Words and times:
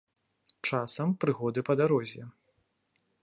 Часам 0.69 1.11
прыгоды 1.25 1.59
па 1.69 1.73
дарозе. 1.81 2.23